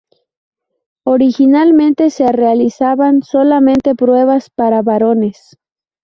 Originalmente 1.05 2.09
se 2.09 2.31
realizaban 2.31 3.21
solamente 3.21 3.93
pruebas 3.93 4.49
para 4.49 4.81
varones. 4.81 5.59